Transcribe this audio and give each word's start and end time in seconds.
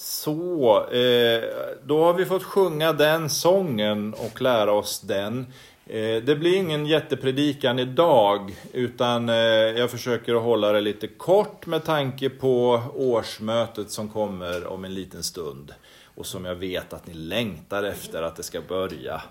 Så, 0.00 0.76
eh, 0.90 1.42
då 1.84 2.04
har 2.04 2.14
vi 2.14 2.24
fått 2.24 2.42
sjunga 2.42 2.92
den 2.92 3.30
sången 3.30 4.14
och 4.14 4.42
lära 4.42 4.72
oss 4.72 5.00
den. 5.00 5.46
Eh, 5.86 6.22
det 6.22 6.38
blir 6.38 6.56
ingen 6.56 6.86
jättepredikan 6.86 7.78
idag, 7.78 8.56
utan 8.72 9.28
eh, 9.28 9.34
jag 9.36 9.90
försöker 9.90 10.34
att 10.34 10.42
hålla 10.42 10.72
det 10.72 10.80
lite 10.80 11.06
kort 11.06 11.66
med 11.66 11.84
tanke 11.84 12.30
på 12.30 12.82
årsmötet 12.94 13.90
som 13.90 14.08
kommer 14.08 14.66
om 14.66 14.84
en 14.84 14.94
liten 14.94 15.22
stund. 15.22 15.72
Och 16.18 16.26
som 16.26 16.44
jag 16.44 16.54
vet 16.54 16.92
att 16.92 17.06
ni 17.06 17.14
längtar 17.14 17.82
efter 17.82 18.22
att 18.22 18.36
det 18.36 18.42
ska 18.42 18.60
börja. 18.60 19.22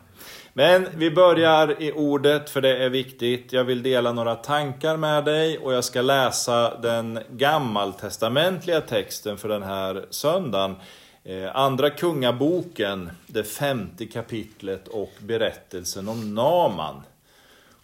Men 0.54 0.87
vi 0.95 1.11
börjar 1.11 1.81
i 1.81 1.91
ordet 1.91 2.49
för 2.49 2.61
det 2.61 2.77
är 2.77 2.89
viktigt. 2.89 3.54
Jag 3.54 3.63
vill 3.63 3.83
dela 3.83 4.11
några 4.11 4.36
tankar 4.36 4.97
med 4.97 5.25
dig 5.25 5.57
och 5.57 5.73
jag 5.73 5.83
ska 5.83 6.01
läsa 6.01 6.77
den 6.77 7.19
gammaltestamentliga 7.31 8.81
texten 8.81 9.37
för 9.37 9.50
den 9.50 9.64
här 9.64 10.05
söndagen. 10.09 10.75
Eh, 11.23 11.55
Andra 11.55 11.89
kungaboken, 11.89 13.09
det 13.28 13.43
femte 13.43 14.06
kapitlet 14.06 14.87
och 14.87 15.11
berättelsen 15.19 16.07
om 16.07 16.36
Naman. 16.36 17.01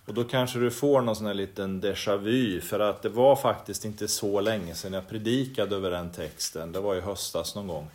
Och 0.05 0.13
då 0.13 0.23
kanske 0.23 0.59
du 0.59 0.72
får 0.72 1.02
någon 1.02 1.16
sån 1.16 1.27
här 1.27 1.33
liten 1.33 1.81
déjà 1.81 2.17
vu, 2.17 2.61
för 2.61 2.80
att 2.80 3.02
det 3.02 3.09
var 3.09 3.35
faktiskt 3.35 3.85
inte 3.85 4.08
så 4.08 4.41
länge 4.41 4.75
sedan 4.75 4.94
jag 4.94 5.09
predikade 5.09 5.75
över 5.75 5.91
den 5.91 6.11
texten. 6.11 6.72
Det 6.72 6.80
var 6.80 6.95
i 6.95 7.02
höstas 7.02 7.55
någon 7.55 7.67
gång. 7.67 7.89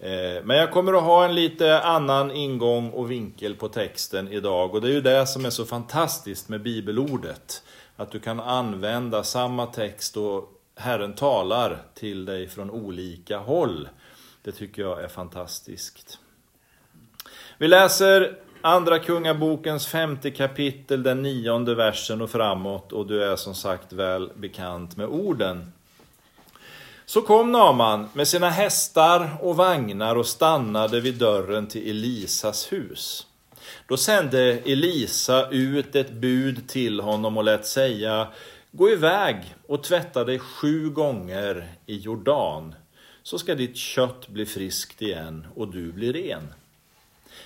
Eh, 0.00 0.44
men 0.44 0.56
jag 0.56 0.70
kommer 0.70 0.92
att 0.92 1.02
ha 1.02 1.24
en 1.24 1.34
lite 1.34 1.80
annan 1.80 2.30
ingång 2.30 2.90
och 2.90 3.10
vinkel 3.10 3.54
på 3.54 3.68
texten 3.68 4.28
idag 4.28 4.74
och 4.74 4.80
det 4.80 4.88
är 4.88 4.92
ju 4.92 5.00
det 5.00 5.26
som 5.26 5.44
är 5.44 5.50
så 5.50 5.64
fantastiskt 5.64 6.48
med 6.48 6.62
bibelordet. 6.62 7.62
Att 7.96 8.10
du 8.10 8.20
kan 8.20 8.40
använda 8.40 9.24
samma 9.24 9.66
text 9.66 10.16
och 10.16 10.52
Herren 10.76 11.14
talar 11.14 11.82
till 11.94 12.24
dig 12.24 12.48
från 12.48 12.70
olika 12.70 13.38
håll. 13.38 13.88
Det 14.42 14.52
tycker 14.52 14.82
jag 14.82 15.04
är 15.04 15.08
fantastiskt. 15.08 16.18
Vi 17.58 17.68
läser 17.68 18.38
Andra 18.60 18.98
Kungabokens 18.98 19.86
femte 19.86 20.30
kapitel, 20.30 21.02
den 21.02 21.22
nionde 21.22 21.74
versen 21.74 22.22
och 22.22 22.30
framåt 22.30 22.92
och 22.92 23.06
du 23.06 23.24
är 23.24 23.36
som 23.36 23.54
sagt 23.54 23.92
väl 23.92 24.30
bekant 24.36 24.96
med 24.96 25.06
orden. 25.06 25.72
Så 27.06 27.22
kom 27.22 27.52
Naman 27.52 28.08
med 28.12 28.28
sina 28.28 28.50
hästar 28.50 29.36
och 29.40 29.56
vagnar 29.56 30.16
och 30.16 30.26
stannade 30.26 31.00
vid 31.00 31.14
dörren 31.14 31.66
till 31.66 31.90
Elisas 31.90 32.72
hus. 32.72 33.26
Då 33.88 33.96
sände 33.96 34.40
Elisa 34.64 35.50
ut 35.50 35.96
ett 35.96 36.12
bud 36.12 36.68
till 36.68 37.00
honom 37.00 37.36
och 37.36 37.44
lät 37.44 37.66
säga 37.66 38.28
Gå 38.70 38.90
iväg 38.90 39.54
och 39.66 39.82
tvätta 39.82 40.24
dig 40.24 40.38
sju 40.38 40.90
gånger 40.90 41.68
i 41.86 41.96
Jordan 41.96 42.74
så 43.22 43.38
ska 43.38 43.54
ditt 43.54 43.76
kött 43.76 44.28
bli 44.28 44.46
friskt 44.46 45.02
igen 45.02 45.46
och 45.56 45.68
du 45.68 45.92
blir 45.92 46.12
ren. 46.12 46.54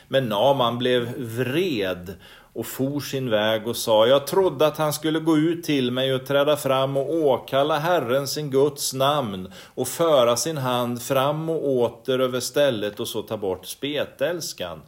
Men 0.09 0.29
Naman 0.29 0.79
blev 0.79 1.17
vred 1.17 2.15
och 2.59 2.67
for 2.67 3.01
sin 3.01 3.31
väg 3.31 3.67
och 3.69 3.77
sa, 3.77 4.07
jag 4.07 4.27
trodde 4.27 4.67
att 4.67 4.79
han 4.79 4.93
skulle 4.93 5.21
gå 5.21 5.39
ut 5.39 5.65
till 5.65 5.91
mig 5.91 6.15
och 6.15 6.27
träda 6.27 6.57
fram 6.57 6.97
och 6.97 7.15
åkalla 7.15 7.79
Herren 7.79 8.29
sin 8.29 8.51
Guds 8.51 8.95
namn 8.95 9.53
och 9.75 9.89
föra 9.89 10.37
sin 10.37 10.57
hand 10.57 11.03
fram 11.03 11.51
och 11.51 11.69
åter 11.69 12.19
över 12.19 12.41
stället 12.41 13.01
och 13.01 13.09
så 13.09 13.23
ta 13.23 13.37
bort 13.37 13.67
spetälskan. 13.67 14.83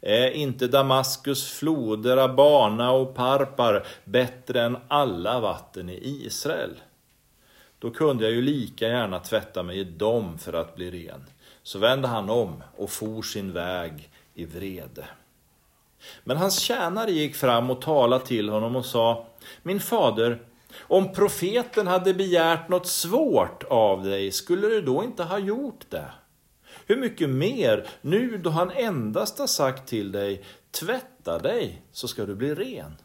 Är 0.00 0.30
inte 0.30 0.66
Damaskus 0.66 1.52
floder, 1.52 2.16
Abana 2.16 2.90
och 2.90 3.14
Parpar 3.14 3.86
bättre 4.04 4.62
än 4.62 4.78
alla 4.88 5.40
vatten 5.40 5.88
i 5.88 6.24
Israel? 6.26 6.74
Då 7.78 7.90
kunde 7.90 8.24
jag 8.24 8.32
ju 8.32 8.42
lika 8.42 8.88
gärna 8.88 9.18
tvätta 9.18 9.62
mig 9.62 9.78
i 9.78 9.84
dem 9.84 10.38
för 10.38 10.52
att 10.52 10.76
bli 10.76 10.90
ren. 10.90 11.24
Så 11.62 11.78
vände 11.78 12.08
han 12.08 12.30
om 12.30 12.62
och 12.76 12.90
for 12.90 13.22
sin 13.22 13.52
väg 13.52 14.10
i 14.34 14.44
vrede. 14.44 15.04
Men 16.24 16.36
hans 16.36 16.60
tjänare 16.60 17.10
gick 17.10 17.36
fram 17.36 17.70
och 17.70 17.80
talade 17.80 18.26
till 18.26 18.48
honom 18.48 18.76
och 18.76 18.86
sa 18.86 19.26
Min 19.62 19.80
fader, 19.80 20.42
om 20.78 21.12
profeten 21.12 21.86
hade 21.86 22.14
begärt 22.14 22.68
något 22.68 22.86
svårt 22.86 23.62
av 23.62 24.04
dig, 24.04 24.32
skulle 24.32 24.68
du 24.68 24.82
då 24.82 25.04
inte 25.04 25.24
ha 25.24 25.38
gjort 25.38 25.84
det? 25.90 26.10
Hur 26.86 26.96
mycket 26.96 27.30
mer, 27.30 27.86
nu 28.00 28.38
då 28.38 28.50
han 28.50 28.70
endast 28.70 29.38
har 29.38 29.46
sagt 29.46 29.88
till 29.88 30.12
dig, 30.12 30.44
tvätta 30.70 31.38
dig 31.38 31.82
så 31.92 32.08
ska 32.08 32.26
du 32.26 32.34
bli 32.34 32.54
ren. 32.54 32.96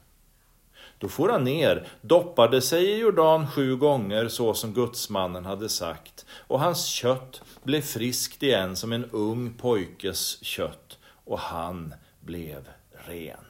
Då 0.97 1.09
for 1.09 1.29
han 1.29 1.43
ner, 1.43 1.87
doppade 2.01 2.61
sig 2.61 2.85
i 2.85 2.97
Jordan 2.97 3.47
sju 3.47 3.75
gånger 3.75 4.27
så 4.27 4.53
som 4.53 4.73
gudsmannen 4.73 5.45
hade 5.45 5.69
sagt, 5.69 6.25
och 6.31 6.59
hans 6.59 6.85
kött 6.85 7.41
blev 7.63 7.81
friskt 7.81 8.43
igen 8.43 8.75
som 8.75 8.91
en 8.91 9.05
ung 9.05 9.53
pojkes 9.53 10.43
kött, 10.43 10.97
och 11.25 11.39
han 11.39 11.93
blev 12.19 12.69
ren. 13.07 13.45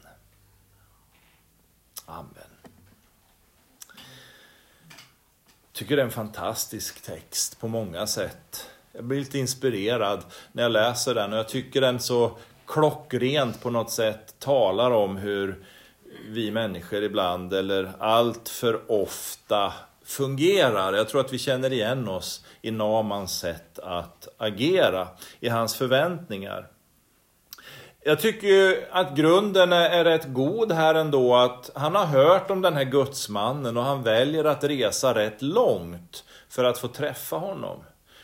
Amen. 2.05 2.51
tycker 5.81 5.95
det 5.95 6.01
är 6.01 6.05
en 6.05 6.11
fantastisk 6.11 7.01
text 7.01 7.59
på 7.59 7.67
många 7.67 8.07
sätt. 8.07 8.69
Jag 8.91 9.03
blir 9.03 9.19
lite 9.19 9.39
inspirerad 9.39 10.23
när 10.51 10.63
jag 10.63 10.71
läser 10.71 11.15
den 11.15 11.33
och 11.33 11.39
jag 11.39 11.49
tycker 11.49 11.81
den 11.81 11.99
så 11.99 12.37
klockrent 12.67 13.61
på 13.61 13.69
något 13.69 13.91
sätt 13.91 14.35
talar 14.39 14.91
om 14.91 15.17
hur 15.17 15.65
vi 16.27 16.51
människor 16.51 17.03
ibland, 17.03 17.53
eller 17.53 17.91
allt 17.99 18.49
för 18.49 18.91
ofta, 18.91 19.73
fungerar. 20.03 20.93
Jag 20.93 21.09
tror 21.09 21.21
att 21.21 21.33
vi 21.33 21.37
känner 21.37 21.73
igen 21.73 22.07
oss 22.07 22.45
i 22.61 22.71
Namans 22.71 23.39
sätt 23.39 23.79
att 23.79 24.27
agera, 24.37 25.07
i 25.39 25.49
hans 25.49 25.75
förväntningar. 25.75 26.67
Jag 28.03 28.19
tycker 28.19 28.47
ju 28.47 28.83
att 28.91 29.15
grunden 29.15 29.73
är 29.73 30.03
rätt 30.03 30.33
god 30.33 30.71
här 30.71 30.95
ändå, 30.95 31.35
att 31.35 31.71
han 31.75 31.95
har 31.95 32.05
hört 32.05 32.51
om 32.51 32.61
den 32.61 32.73
här 32.73 32.83
gudsmannen 32.83 33.77
och 33.77 33.83
han 33.83 34.03
väljer 34.03 34.43
att 34.43 34.63
resa 34.63 35.15
rätt 35.15 35.41
långt 35.41 36.23
för 36.49 36.63
att 36.63 36.77
få 36.77 36.87
träffa 36.87 37.35
honom. 37.35 37.83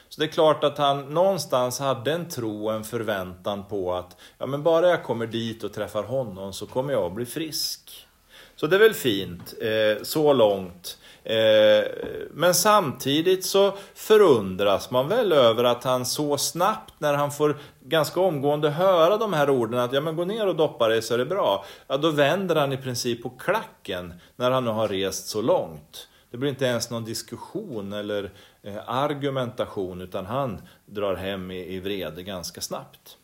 Så 0.10 0.22
det 0.22 0.26
är 0.26 0.32
klart 0.32 0.64
att 0.64 0.78
han 0.78 1.14
någonstans 1.14 1.80
hade 1.80 2.12
en 2.12 2.30
tro 2.30 2.66
och 2.66 2.74
en 2.74 2.84
förväntan 2.84 3.66
på 3.66 3.94
att 3.94 4.18
ja, 4.38 4.46
men 4.46 4.64
bara 4.64 4.90
jag 4.90 5.04
kommer 5.04 5.28
dit 5.28 5.64
och 5.64 5.74
träffar 5.74 6.04
honom 6.04 6.54
så 6.54 6.66
kommer 6.66 6.94
jag 6.94 7.04
att 7.04 7.16
bli 7.16 7.26
frisk. 7.26 8.08
Så 8.56 8.68
det 8.68 8.76
är 8.76 8.80
väl 8.80 8.94
fint, 8.94 9.54
eh, 9.62 10.04
så 10.04 10.34
långt. 10.34 10.98
Eh, 11.28 11.86
men 12.32 12.54
samtidigt 12.54 13.46
så 13.46 13.74
förundras 13.94 14.92
man 14.92 15.08
väl 15.08 15.32
över 15.32 15.64
att 15.64 15.84
han 15.84 16.06
så 16.06 16.38
snabbt, 16.38 16.94
när 16.98 17.14
han 17.14 17.32
får 17.32 17.58
ganska 17.82 18.20
omgående 18.20 18.70
höra 18.70 19.18
de 19.18 19.34
här 19.34 19.50
orden 19.50 19.80
att 19.80 19.94
ja 19.94 20.02
men 20.02 20.16
gå 20.16 20.26
ner 20.26 20.48
och 20.48 20.56
doppa 20.56 20.88
dig 20.88 21.02
så 21.02 21.14
är 21.14 21.18
det 21.18 21.26
bra. 21.26 21.66
Ja 21.88 21.98
då 21.98 22.10
vänder 22.12 22.56
han 22.56 22.74
i 22.74 22.78
princip 22.78 23.24
på 23.24 23.30
klacken 23.30 24.14
när 24.36 24.52
han 24.52 24.66
nu 24.66 24.72
har 24.72 24.88
rest 24.88 25.28
så 25.28 25.42
långt. 25.42 26.08
Det 26.32 26.38
blir 26.38 26.50
inte 26.50 26.66
ens 26.66 26.90
någon 26.90 27.06
diskussion 27.06 27.94
eller 27.94 28.32
eh, 28.64 28.90
argumentation 28.90 30.02
utan 30.02 30.26
han 30.26 30.62
drar 30.86 31.16
hem 31.16 31.52
i, 31.52 31.76
i 31.76 31.80
vrede 31.80 32.24
ganska 32.24 32.62
snabbt. 32.62 33.18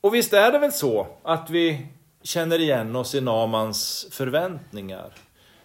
Och 0.00 0.14
visst 0.14 0.32
är 0.32 0.52
det 0.52 0.58
väl 0.58 0.72
så 0.72 1.06
att 1.22 1.50
vi 1.50 1.86
känner 2.22 2.58
igen 2.58 2.96
oss 2.96 3.14
i 3.14 3.20
Namans 3.20 4.06
förväntningar. 4.10 5.12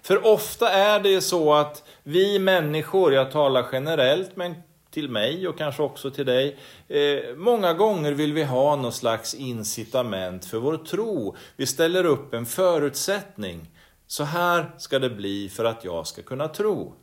För 0.07 0.25
ofta 0.25 0.69
är 0.69 0.99
det 0.99 1.21
så 1.21 1.53
att 1.53 1.83
vi 2.03 2.39
människor, 2.39 3.13
jag 3.13 3.31
talar 3.31 3.67
generellt 3.71 4.35
men 4.35 4.55
till 4.91 5.09
mig 5.09 5.47
och 5.47 5.57
kanske 5.57 5.83
också 5.83 6.11
till 6.11 6.25
dig. 6.25 6.57
Eh, 6.87 7.35
många 7.35 7.73
gånger 7.73 8.11
vill 8.11 8.33
vi 8.33 8.43
ha 8.43 8.75
någon 8.75 8.91
slags 8.91 9.33
incitament 9.33 10.45
för 10.45 10.57
vår 10.57 10.77
tro. 10.77 11.35
Vi 11.55 11.65
ställer 11.65 12.05
upp 12.05 12.33
en 12.33 12.45
förutsättning. 12.45 13.71
Så 14.07 14.23
här 14.23 14.71
ska 14.77 14.99
det 14.99 15.09
bli 15.09 15.49
för 15.49 15.65
att 15.65 15.83
jag 15.83 16.07
ska 16.07 16.21
kunna 16.21 16.47
tro. 16.47 16.93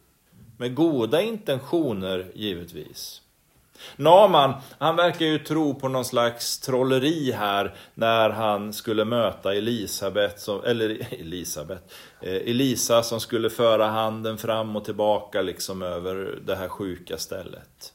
Med 0.59 0.75
goda 0.75 1.23
intentioner 1.23 2.33
givetvis. 2.35 3.21
Naman, 3.97 4.55
han 4.79 4.97
verkar 4.97 5.27
ju 5.27 5.39
tro 5.39 5.75
på 5.75 5.89
någon 5.89 6.05
slags 6.05 6.59
trolleri 6.59 7.33
här 7.33 7.75
när 7.95 8.31
han 8.31 8.73
skulle 8.73 9.05
möta 9.05 9.55
Elisabet, 9.55 10.41
som, 10.41 10.65
eller 10.65 11.07
Elisabet, 11.21 11.93
eh, 12.21 12.35
Elisa 12.35 13.03
som 13.03 13.21
skulle 13.21 13.51
föra 13.51 13.87
handen 13.87 14.39
fram 14.39 14.77
och 14.77 14.85
tillbaka 14.85 15.43
liksom 15.43 15.83
över 15.83 16.39
det 16.47 16.57
här 16.57 16.69
sjuka 16.69 17.19
stället. 17.19 17.93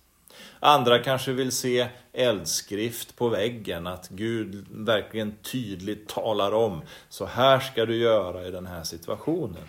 Andra 0.59 0.99
kanske 0.99 1.31
vill 1.31 1.51
se 1.51 1.87
eldskrift 2.13 3.15
på 3.15 3.29
väggen, 3.29 3.87
att 3.87 4.09
Gud 4.09 4.65
verkligen 4.71 5.35
tydligt 5.51 6.07
talar 6.07 6.51
om, 6.51 6.81
så 7.09 7.25
här 7.25 7.59
ska 7.59 7.85
du 7.85 7.95
göra 7.95 8.47
i 8.47 8.51
den 8.51 8.65
här 8.65 8.83
situationen 8.83 9.67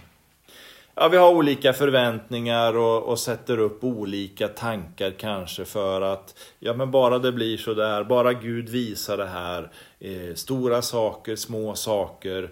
ja, 1.01 1.09
vi 1.09 1.17
har 1.17 1.31
olika 1.31 1.73
förväntningar 1.73 2.77
och, 2.77 3.03
och, 3.03 3.19
sätter 3.19 3.59
upp 3.59 3.85
olika 3.85 4.49
tankar 4.49 5.11
kanske 5.11 5.65
för 5.65 6.01
att 6.01 6.35
ja, 6.59 6.75
men 6.75 6.91
bara 6.91 7.19
det 7.19 7.33
blir 7.33 7.57
så 7.57 7.75
där, 7.75 8.05
bara 8.05 8.33
Gud 8.33 8.69
visar 8.69 9.17
det 9.17 9.27
här, 9.27 9.71
eh, 10.01 10.35
stora 10.35 10.83
saker, 10.83 11.37
små 11.37 11.75
saker, 11.75 12.51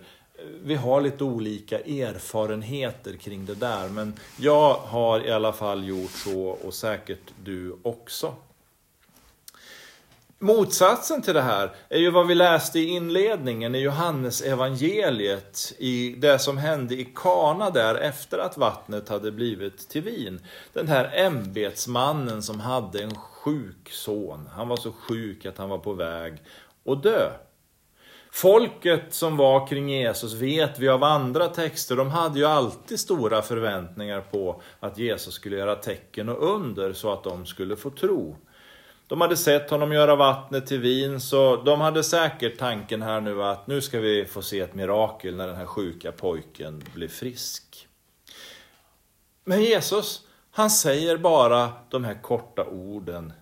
vi 0.62 0.74
har 0.74 1.00
lite 1.00 1.24
olika 1.24 1.78
erfarenheter 1.78 3.16
kring 3.16 3.46
det 3.46 3.54
där, 3.54 3.88
men 3.88 4.12
jag 4.36 4.74
har 4.74 5.26
i 5.26 5.30
alla 5.30 5.52
fall 5.52 5.88
gjort 5.88 6.10
så 6.10 6.48
och 6.48 6.74
säkert 6.74 7.32
du 7.44 7.76
också. 7.82 8.34
Motsatsen 10.40 11.23
till 11.23 11.35
det 11.35 11.43
här 11.43 11.70
är 11.88 11.99
ju 11.99 12.11
vad 12.11 12.26
vi 12.26 12.35
läste 12.35 12.79
i 12.79 12.85
inledningen 12.85 13.75
i 13.75 13.79
Johannes 13.79 14.43
evangeliet 14.43 15.73
i 15.79 16.14
det 16.19 16.38
som 16.38 16.58
hände 16.58 16.94
i 16.94 17.05
Kana 17.14 17.70
där 17.70 17.94
efter 17.94 18.38
att 18.38 18.56
vattnet 18.56 19.08
hade 19.08 19.32
blivit 19.32 19.88
till 19.88 20.02
vin. 20.02 20.40
Den 20.73 20.88
här 20.88 21.12
ämbetsmannen 21.14 22.43
som 22.43 22.61
hade 22.61 23.02
en 23.02 23.14
sjuk 23.14 23.90
son. 23.90 24.49
Han 24.52 24.69
var 24.69 24.76
så 24.76 24.93
sjuk 24.93 25.46
att 25.46 25.58
han 25.58 25.69
var 25.69 25.79
på 25.79 25.93
väg 25.93 26.43
att 26.87 27.02
dö. 27.02 27.31
Folket 28.31 29.14
som 29.14 29.37
var 29.37 29.67
kring 29.67 29.88
Jesus 29.88 30.35
vet 30.35 30.79
vi 30.79 30.88
av 30.88 31.05
andra 31.05 31.49
texter, 31.49 31.96
de 31.96 32.11
hade 32.11 32.38
ju 32.38 32.44
alltid 32.44 33.00
stora 33.00 33.43
förväntningar 33.43 34.20
på 34.20 34.62
att 34.81 34.99
Jesus 34.99 35.35
skulle 35.35 35.56
göra 35.56 35.75
tecken 35.75 36.29
och 36.29 36.55
under 36.55 36.93
så 36.93 37.12
att 37.12 37.25
de 37.25 37.46
skulle 37.46 37.76
få 37.76 37.90
tro. 37.90 38.37
De 39.08 39.20
hade 39.20 39.37
sett 39.37 39.70
honom 39.70 39.93
göra 39.93 40.16
vattnet 40.16 40.66
till 40.66 40.81
vin, 40.81 41.20
så 41.20 41.56
de 41.56 41.81
hade 41.81 42.05
säkert 42.05 42.58
tanken 42.58 43.02
här 43.02 43.20
nu 43.20 43.43
att 43.43 43.66
nu 43.66 43.81
ska 43.81 44.00
vi 44.00 44.25
få 44.25 44.43
se 44.43 44.60
ett 44.60 44.75
mirakel 44.75 45.37
när 45.37 45.46
den 45.46 45.56
här 45.56 45.66
sjuka 45.66 46.12
pojken 46.12 46.84
blir 46.94 47.08
frisk. 47.08 47.88
Men 49.44 49.62
Jesus, 49.62 50.26
han 50.50 50.70
säger 50.70 51.16
bara 51.16 51.72
de 51.88 52.05
här 52.05 52.22
korta 52.22 52.64
orden. 52.64 53.32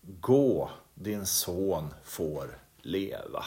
Gå, 0.00 0.70
din 0.94 1.26
son 1.26 1.94
får 2.04 2.58
leva. 2.82 3.44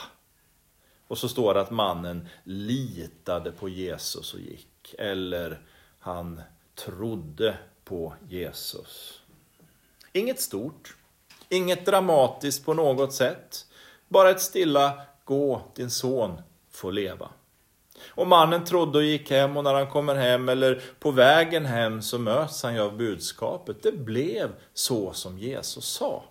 Och 1.08 1.18
så 1.18 1.30
står 1.30 1.54
det 1.54 1.62
att 1.62 1.72
mannen 1.72 2.28
litade 2.44 3.52
på 3.52 3.70
Jesus 3.70 4.34
och 4.34 4.40
gick. 4.40 4.96
Eller 4.98 5.62
han 6.00 6.42
trodde 6.76 7.58
på 7.84 8.14
Jesus. 8.30 9.22
Inget 10.14 10.40
stort. 10.40 10.96
Inget 11.54 11.86
dramatiskt 11.86 12.66
på 12.66 12.74
något 12.74 13.14
sätt. 13.14 13.66
Bara 14.08 14.30
ett 14.30 14.42
stilla 14.42 15.02
gå, 15.26 15.62
din 15.76 15.90
son 15.90 16.42
får 16.72 16.92
leva. 16.92 17.30
Och 18.08 18.28
mannen 18.28 18.66
trodde 18.66 18.98
och 18.98 19.04
gick 19.04 19.32
hem 19.32 19.58
och 19.58 19.64
när 19.64 19.74
han 19.74 19.90
kommer 19.90 20.16
hem 20.16 20.50
eller 20.50 20.82
på 21.00 21.12
vägen 21.12 21.66
hem 21.66 22.02
så 22.02 22.20
möts 22.20 22.64
han 22.64 22.74
ju 22.74 22.82
av 22.82 22.98
budskapet. 22.98 23.84
Det 23.84 23.92
blev 23.92 24.50
så 24.74 25.14
som 25.14 25.40
Jesus 25.40 25.86
sa 25.86 26.24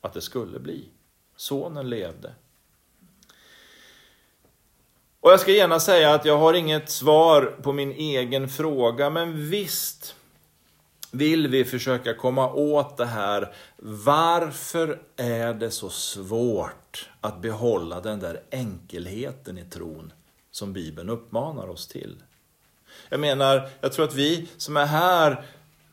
att 0.00 0.12
det 0.12 0.20
skulle 0.20 0.58
bli. 0.58 0.88
Sonen 1.36 1.90
levde. 1.90 2.32
Och 5.20 5.30
jag 5.30 5.40
ska 5.40 5.52
gärna 5.52 5.80
säga 5.80 6.14
att 6.14 6.24
jag 6.24 6.38
har 6.38 6.54
inget 6.54 6.90
svar 6.90 7.42
på 7.62 7.72
min 7.72 7.92
egen 7.92 8.48
fråga, 8.48 9.10
men 9.10 9.50
visst 9.50 10.16
vill 11.10 11.48
vi 11.48 11.64
försöka 11.64 12.14
komma 12.14 12.52
åt 12.52 12.96
det 12.96 13.06
här. 13.06 13.54
Varför 13.76 14.98
är 15.16 15.54
det 15.54 15.70
så 15.70 15.90
svårt 15.90 17.08
att 17.20 17.42
behålla 17.42 18.00
den 18.00 18.20
där 18.20 18.42
enkelheten 18.50 19.58
i 19.58 19.64
tron 19.64 20.12
som 20.50 20.72
Bibeln 20.72 21.08
uppmanar 21.08 21.68
oss 21.68 21.86
till? 21.86 22.16
Jag 23.08 23.20
menar, 23.20 23.70
jag 23.80 23.92
tror 23.92 24.04
att 24.04 24.14
vi 24.14 24.48
som 24.56 24.76
är 24.76 24.86
här 24.86 25.44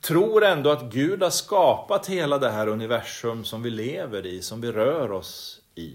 tror 0.01 0.44
ändå 0.44 0.69
att 0.69 0.83
Gud 0.83 1.23
har 1.23 1.29
skapat 1.29 2.07
hela 2.07 2.38
det 2.38 2.50
här 2.50 2.67
universum 2.67 3.45
som 3.45 3.63
vi 3.63 3.69
lever 3.69 4.25
i, 4.25 4.41
som 4.41 4.62
vi 4.62 4.71
rör 4.71 5.12
oss 5.12 5.62
i. 5.75 5.94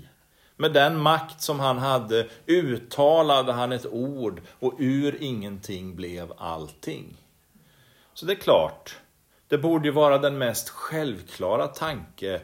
Med 0.56 0.72
den 0.72 1.00
makt 1.00 1.43
som 1.43 1.61
han 1.61 1.78
hade 1.78 2.28
uttalade 2.46 3.52
han 3.52 3.72
ett 3.72 3.87
ord 3.87 4.43
och 4.58 4.75
ur 4.78 5.17
ingenting 5.20 5.96
blev 5.96 6.32
allting. 6.37 7.17
Så 8.14 8.26
det 8.26 8.32
är 8.32 8.37
klart, 8.37 8.96
det 9.50 9.58
borde 9.58 9.88
ju 9.88 9.93
vara 9.93 10.19
den 10.19 10.38
mest 10.38 10.69
självklara 10.69 11.67
tanke 11.67 12.41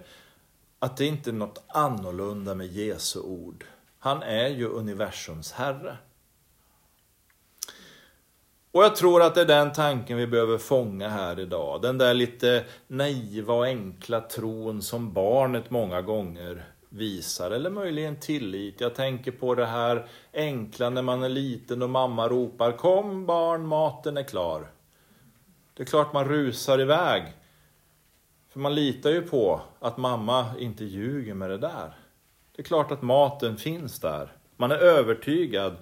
att 0.79 0.97
det 0.97 1.06
inte 1.06 1.31
är 1.31 1.35
något 1.35 1.64
annorlunda 1.69 2.55
med 2.55 2.67
Jesu 2.67 3.20
ord. 3.20 3.64
Han 3.99 4.23
är 4.23 4.49
ju 4.49 4.69
universums 4.69 5.53
herre. 5.53 5.97
Och 8.73 8.85
jag 8.85 8.97
tror 8.97 9.23
att 9.23 9.35
det 9.35 9.41
är 9.41 9.44
den 9.47 9.73
tanken 9.73 10.17
vi 10.17 10.26
behöver 10.26 10.58
fånga 10.58 11.08
här 11.08 11.41
idag. 11.41 11.82
Den 11.82 11.99
där 11.99 12.14
lite 12.14 12.64
naiva 12.88 13.55
och 13.55 13.67
enkla 13.67 14.20
tron 14.20 14.82
som 14.82 15.12
barnet 15.12 15.70
många 15.70 16.02
gånger 16.02 16.64
visar, 16.88 17.50
eller 17.50 17.70
möjligen 17.70 18.20
tillit. 18.20 18.81
Jag 18.81 18.94
tänker 18.94 19.32
på 19.32 19.55
det 19.55 19.67
här 19.67 20.06
enkla 20.32 20.91
när 20.91 21.02
man 21.02 21.23
är 21.23 21.29
liten 21.29 21.82
och 21.82 21.91
mamma 21.91 22.29
ropar 22.29 22.73
Kom 22.73 23.26
barn, 23.26 23.67
maten 23.67 24.17
är 24.17 24.23
klar. 24.23 24.70
Det 25.76 25.82
är 25.82 25.87
klart 25.87 26.12
man 26.12 26.28
rusar 26.28 26.81
iväg. 26.81 27.23
För 28.52 28.61
man 28.61 28.75
litar 28.75 29.11
ju 29.11 29.23
på 29.23 29.61
att 29.81 29.96
mamma 29.96 30.46
inte 30.58 30.84
ljuger 30.84 31.34
med 31.34 31.50
det 31.50 31.58
där. 31.58 31.96
Det 32.56 32.62
är 32.62 32.64
klart 32.64 32.93
att 32.93 33.02
maten 33.02 33.56
finns 33.56 34.00
där. 34.00 34.32
Man 34.56 34.70
är 34.70 34.76
övertygad. 34.76 35.76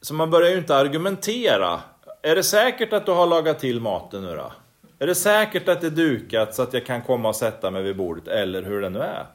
Så 0.00 0.14
man 0.14 0.30
börjar 0.30 0.50
ju 0.50 0.58
inte 0.58 0.76
argumentera. 0.76 1.80
Är 2.22 2.36
det 2.36 2.42
säkert 2.42 2.92
att 2.92 3.06
du 3.06 3.12
har 3.12 3.26
lagat 3.26 3.58
till 3.58 3.80
maten 3.80 4.22
nu 4.22 4.36
då? 4.36 4.52
Är 4.98 5.06
det 5.06 5.14
säkert 5.14 5.68
att 5.68 5.80
det 5.80 5.86
är 5.86 5.90
dukat 5.90 6.54
så 6.54 6.62
att 6.62 6.72
jag 6.72 6.86
kan 6.86 7.02
komma 7.02 7.28
och 7.28 7.36
sätta 7.36 7.70
mig 7.70 7.82
vid 7.82 7.96
bordet? 7.96 8.28
Eller 8.28 8.62
hur 8.62 8.80
det 8.80 8.90
nu 8.90 8.98
är. 8.98 9.26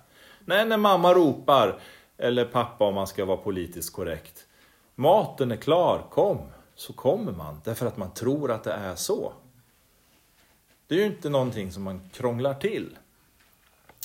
Nej, 0.45 0.65
när 0.65 0.77
mamma 0.77 1.13
ropar, 1.13 1.79
eller 2.17 2.45
pappa 2.45 2.85
om 2.85 2.95
man 2.95 3.07
ska 3.07 3.25
vara 3.25 3.37
politiskt 3.37 3.93
korrekt. 3.93 4.45
Maten 4.95 5.51
är 5.51 5.55
klar, 5.55 6.05
kom. 6.09 6.39
Så 6.75 6.93
kommer 6.93 7.31
man, 7.31 7.61
därför 7.63 7.85
att 7.85 7.97
man 7.97 8.13
tror 8.13 8.51
att 8.51 8.63
det 8.63 8.71
är 8.71 8.95
så. 8.95 9.33
Det 10.87 10.95
är 10.95 10.99
ju 10.99 11.05
inte 11.05 11.29
någonting 11.29 11.71
som 11.71 11.83
man 11.83 12.09
krånglar 12.13 12.53
till. 12.53 12.97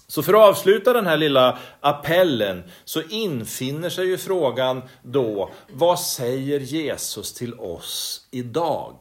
Så 0.06 0.22
för 0.22 0.34
att 0.34 0.48
avsluta 0.48 0.92
den 0.92 1.06
här 1.06 1.16
lilla 1.16 1.58
appellen 1.80 2.62
så 2.84 3.02
infinner 3.02 3.90
sig 3.90 4.06
ju 4.06 4.18
frågan 4.18 4.82
då, 5.02 5.50
vad 5.72 6.00
säger 6.00 6.60
Jesus 6.60 7.34
till 7.34 7.54
oss 7.54 8.26
idag? 8.30 8.96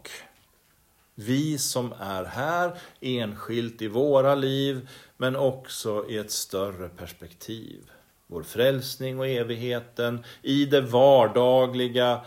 Vi 1.15 1.57
som 1.57 1.94
är 2.00 2.24
här 2.24 2.77
enskilt 3.01 3.81
i 3.81 3.88
våra 3.88 4.35
liv, 4.35 4.89
men 5.18 5.35
också 5.35 6.06
i 6.09 6.18
ett 6.18 6.31
större 6.31 6.89
perspektiv. 6.89 7.91
Vår 8.27 8.44
frälsning 8.44 9.19
och 9.19 9.27
evigheten, 9.27 10.23
i 10.41 10.65
det 10.65 10.81
vardagliga. 10.81 12.21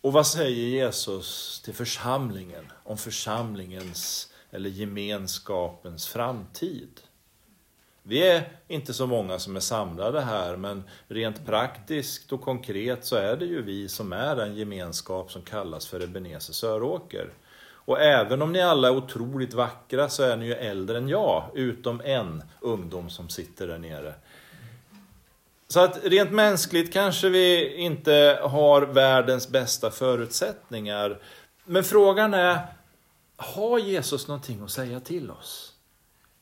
Och 0.00 0.12
vad 0.12 0.26
säger 0.26 0.66
Jesus 0.66 1.60
till 1.64 1.74
församlingen 1.74 2.72
om 2.84 2.98
församlingens 2.98 4.32
eller 4.50 4.70
gemenskapens 4.70 6.08
framtid? 6.08 7.00
Vi 8.02 8.28
är 8.28 8.48
inte 8.68 8.94
så 8.94 9.06
många 9.06 9.38
som 9.38 9.56
är 9.56 9.60
samlade 9.60 10.20
här, 10.20 10.56
men 10.56 10.82
rent 11.08 11.46
praktiskt 11.46 12.32
och 12.32 12.40
konkret 12.40 13.04
så 13.04 13.16
är 13.16 13.36
det 13.36 13.44
ju 13.44 13.62
vi 13.62 13.88
som 13.88 14.12
är 14.12 14.36
den 14.36 14.56
gemenskap 14.56 15.32
som 15.32 15.42
kallas 15.42 15.86
för 15.86 16.02
Ebenezer 16.02 16.52
Söråker. 16.52 17.30
Och 17.90 18.00
även 18.00 18.42
om 18.42 18.52
ni 18.52 18.62
alla 18.62 18.88
är 18.88 18.96
otroligt 18.96 19.54
vackra 19.54 20.08
så 20.08 20.22
är 20.22 20.36
ni 20.36 20.46
ju 20.46 20.54
äldre 20.54 20.98
än 20.98 21.08
jag, 21.08 21.44
utom 21.54 22.00
en 22.04 22.42
ungdom 22.60 23.10
som 23.10 23.28
sitter 23.28 23.66
där 23.68 23.78
nere. 23.78 24.14
Så 25.68 25.80
att 25.80 25.98
rent 26.04 26.32
mänskligt 26.32 26.92
kanske 26.92 27.28
vi 27.28 27.74
inte 27.76 28.38
har 28.42 28.82
världens 28.82 29.48
bästa 29.48 29.90
förutsättningar. 29.90 31.18
Men 31.64 31.84
frågan 31.84 32.34
är, 32.34 32.58
har 33.40 33.78
Jesus 33.78 34.28
någonting 34.28 34.62
att 34.62 34.70
säga 34.70 35.00
till 35.00 35.30
oss? 35.30 35.72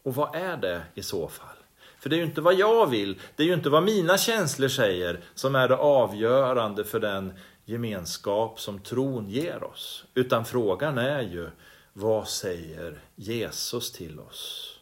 Och 0.03 0.15
vad 0.15 0.37
är 0.37 0.57
det 0.57 0.83
i 0.95 1.03
så 1.03 1.29
fall? 1.29 1.57
För 1.99 2.11
det 2.11 2.17
är 2.17 2.19
ju 2.19 2.25
inte 2.25 2.41
vad 2.41 2.55
jag 2.55 2.87
vill, 2.87 3.21
det 3.37 3.43
är 3.43 3.47
ju 3.47 3.55
inte 3.55 3.71
vad 3.71 3.83
mina 3.83 4.19
känslor 4.19 4.69
säger 4.69 5.25
som 5.35 5.55
är 5.55 5.69
det 5.69 5.77
avgörande 5.77 6.85
för 6.85 7.01
den 7.01 7.33
gemenskap 7.65 8.61
som 8.61 8.79
tron 8.81 9.29
ger 9.29 9.65
oss. 9.65 10.05
Utan 10.15 10.45
frågan 10.45 10.99
är 10.99 11.23
ju, 11.23 11.51
vad 11.93 12.29
säger 12.29 13.01
Jesus 13.17 13.93
till 13.93 14.21
oss? 14.21 14.75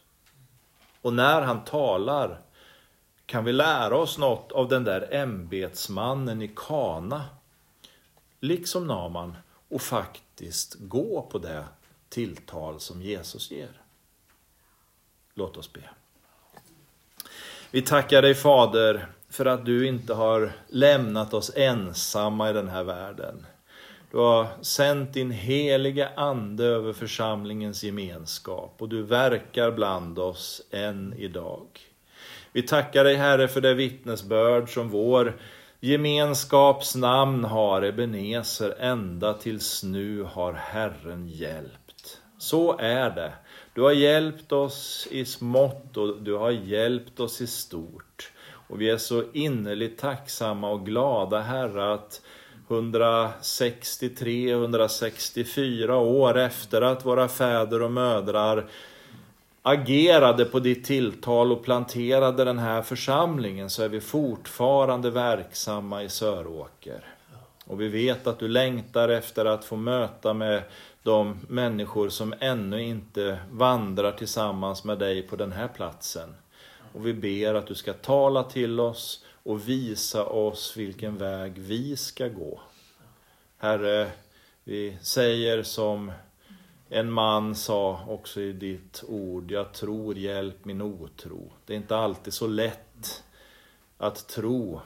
Och 1.02 1.12
när 1.12 1.42
han 1.42 1.64
talar 1.64 2.40
kan 3.26 3.44
vi 3.44 3.52
lära 3.52 3.96
oss 3.96 4.18
något 4.18 4.52
av 4.52 4.68
den 4.68 4.85
där 4.85 5.14
ämbetsmannen 5.14 6.42
i 6.42 6.52
Kana, 6.56 7.25
liksom 8.40 8.87
Naman, 8.87 9.37
och 9.68 9.82
faktiskt 9.82 10.76
gå 10.78 11.28
på 11.30 11.38
det 11.38 11.64
tilltal 12.08 12.80
som 12.80 13.02
Jesus 13.02 13.50
ger. 13.50 13.80
Låt 15.34 15.56
oss 15.56 15.72
be. 15.72 15.80
Vi 17.70 17.82
tackar 17.82 18.22
dig 18.22 18.34
Fader 18.34 19.06
för 19.30 19.46
att 19.46 19.64
du 19.66 19.86
inte 19.86 20.14
har 20.14 20.52
lämnat 20.68 21.34
oss 21.34 21.52
ensamma 21.56 22.50
i 22.50 22.52
den 22.52 22.68
här 22.68 22.84
världen. 22.84 23.46
Du 24.10 24.18
har 24.18 24.46
sänt 24.60 25.14
din 25.14 25.30
heliga 25.30 26.10
Ande 26.16 26.64
över 26.64 26.92
församlingens 26.92 27.84
gemenskap 27.84 28.75
och 28.78 28.88
du 28.88 29.02
verkar 29.02 29.70
bland 29.70 30.18
oss 30.18 30.62
än 30.70 31.14
idag. 31.18 31.66
Vi 32.52 32.62
tackar 32.62 33.04
dig 33.04 33.16
Herre 33.16 33.48
för 33.48 33.60
det 33.60 33.75
vittnesbörd 33.75 34.75
som 34.75 34.88
vår 34.88 35.36
gemenskaps 35.80 36.94
namn 36.94 37.44
har 37.44 37.82
Ebenezer, 37.82 38.75
ända 38.78 39.34
tills 39.34 39.82
nu 39.82 40.22
har 40.22 40.52
Herren 40.52 41.28
hjälpt. 41.28 41.85
Så 42.38 42.78
är 42.78 43.10
det. 43.10 43.32
Du 43.74 43.82
har 43.82 43.92
hjälpt 43.92 44.52
oss 44.52 45.08
i 45.10 45.24
smått 45.24 45.96
och 45.96 46.22
du 46.22 46.34
har 46.34 46.50
hjälpt 46.50 47.20
oss 47.20 47.40
i 47.40 47.46
stort. 47.46 48.32
Och 48.68 48.80
vi 48.80 48.90
är 48.90 48.98
så 48.98 49.24
innerligt 49.32 49.98
tacksamma 49.98 50.70
och 50.70 50.86
glada 50.86 51.40
Herre 51.40 51.94
att 51.94 52.20
163, 52.68 54.50
164 54.50 55.96
år 55.96 56.38
efter 56.38 56.82
att 56.82 57.06
våra 57.06 57.28
fäder 57.28 57.82
och 57.82 57.92
mödrar 57.92 58.68
agerade 59.62 60.44
på 60.44 60.58
ditt 60.58 60.84
tilltal 60.84 61.52
och 61.52 61.64
planterade 61.64 62.44
den 62.44 62.58
här 62.58 62.82
församlingen 62.82 63.70
så 63.70 63.82
är 63.82 63.88
vi 63.88 64.00
fortfarande 64.00 65.10
verksamma 65.10 66.02
i 66.02 66.08
Söråker. 66.08 67.15
Och 67.66 67.80
vi 67.80 67.88
vet 67.88 68.26
att 68.26 68.38
du 68.38 68.49
längtar 68.49 69.08
efter 69.08 69.44
att 69.44 69.64
få 69.64 69.76
möta 69.76 70.35
med 70.35 70.62
de 71.02 71.38
människor 71.49 72.08
som 72.08 72.35
ännu 72.40 72.82
inte 72.82 73.38
vandrar 73.50 74.12
tillsammans 74.12 74.85
med 74.85 74.99
dig 74.99 75.23
på 75.23 75.37
den 75.37 75.52
här 75.52 75.68
platsen. 75.68 76.35
Och 76.92 77.06
vi 77.06 77.14
ber 77.14 77.54
att 77.54 77.66
du 77.66 77.75
ska 77.75 77.92
tala 77.92 78.42
till 78.42 78.80
oss 78.80 79.25
och 79.42 79.68
visa 79.68 80.25
oss 80.25 80.76
vilken 80.76 81.16
väg 81.16 81.58
vi 81.58 81.96
ska 81.96 82.28
gå. 82.28 82.61
Herre, 83.58 84.11
vi 84.64 84.96
säger 85.00 85.62
som 85.62 86.12
en 86.88 87.12
man 87.12 87.54
sa 87.54 88.00
också 88.08 88.40
i 88.40 88.52
ditt 88.52 89.04
ord, 89.08 89.50
jag 89.50 89.73
tror, 89.73 90.18
hjälp 90.18 90.64
min 90.64 90.82
otro. 90.82 91.52
Det 91.66 91.73
är 91.73 91.76
inte 91.76 91.96
alltid 91.96 92.32
så 92.32 92.46
lätt 92.46 93.25
att 93.99 94.28
tro. 94.28 94.80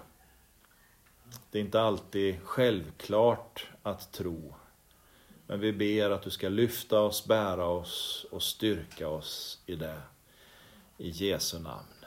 Det 1.50 1.58
är 1.58 1.62
inte 1.62 1.80
alltid 1.80 2.40
självklart 2.44 3.66
att 3.82 4.12
tro. 4.12 4.54
Men 5.46 5.60
vi 5.60 5.72
ber 5.72 6.10
att 6.10 6.22
du 6.22 6.30
ska 6.30 6.48
lyfta 6.48 7.00
oss, 7.00 7.26
bära 7.26 7.66
oss 7.66 8.26
och 8.30 8.42
styrka 8.42 9.08
oss 9.08 9.62
i 9.66 9.76
det. 9.76 10.02
I 10.98 11.08
Jesu 11.08 11.58
namn. 11.58 12.04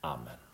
Amen. 0.00 0.45